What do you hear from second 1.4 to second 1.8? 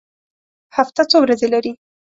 لري؟